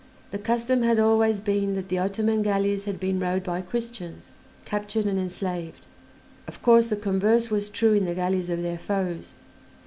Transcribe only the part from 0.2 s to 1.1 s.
The custom had